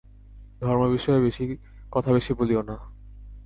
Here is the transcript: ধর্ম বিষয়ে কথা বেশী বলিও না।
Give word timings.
ধর্ম 0.61 0.81
বিষয়ে 0.91 1.19
কথা 1.91 2.09
বেশী 2.11 2.31
বলিও 2.33 2.61
না। 2.61 2.75